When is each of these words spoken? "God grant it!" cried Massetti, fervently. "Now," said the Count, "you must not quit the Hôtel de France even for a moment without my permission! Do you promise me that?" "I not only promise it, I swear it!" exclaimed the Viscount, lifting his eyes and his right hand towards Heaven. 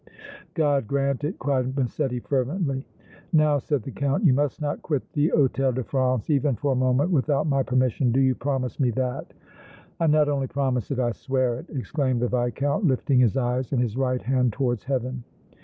"God 0.55 0.87
grant 0.87 1.23
it!" 1.23 1.37
cried 1.37 1.77
Massetti, 1.77 2.19
fervently. 2.21 2.83
"Now," 3.31 3.59
said 3.59 3.83
the 3.83 3.91
Count, 3.91 4.25
"you 4.25 4.33
must 4.33 4.59
not 4.59 4.81
quit 4.81 5.03
the 5.13 5.29
Hôtel 5.29 5.75
de 5.75 5.83
France 5.83 6.27
even 6.31 6.55
for 6.55 6.71
a 6.71 6.75
moment 6.75 7.11
without 7.11 7.45
my 7.45 7.61
permission! 7.61 8.11
Do 8.11 8.19
you 8.19 8.33
promise 8.33 8.79
me 8.79 8.89
that?" 8.89 9.31
"I 9.99 10.07
not 10.07 10.27
only 10.27 10.47
promise 10.47 10.89
it, 10.89 10.97
I 10.97 11.11
swear 11.11 11.59
it!" 11.59 11.67
exclaimed 11.69 12.19
the 12.23 12.29
Viscount, 12.29 12.83
lifting 12.85 13.19
his 13.19 13.37
eyes 13.37 13.71
and 13.71 13.79
his 13.79 13.95
right 13.95 14.23
hand 14.23 14.53
towards 14.53 14.85
Heaven. 14.85 15.23